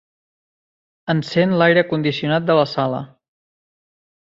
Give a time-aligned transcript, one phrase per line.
[1.15, 3.07] Encén l'aire condicionat de la sala.